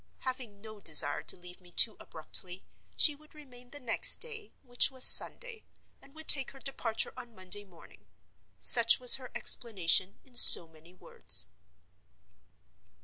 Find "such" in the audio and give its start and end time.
8.57-8.99